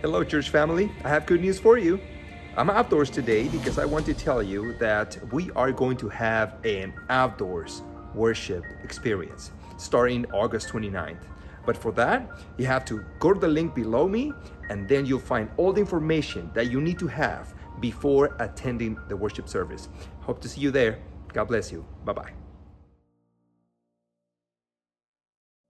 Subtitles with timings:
[0.00, 0.92] Hello, church family.
[1.02, 1.98] I have good news for you.
[2.56, 6.64] I'm outdoors today because I want to tell you that we are going to have
[6.64, 7.82] an outdoors
[8.14, 11.24] worship experience starting August 29th.
[11.66, 14.32] But for that, you have to go to the link below me
[14.70, 19.16] and then you'll find all the information that you need to have before attending the
[19.16, 19.88] worship service.
[20.20, 21.00] Hope to see you there.
[21.32, 21.84] God bless you.
[22.04, 22.47] Bye bye.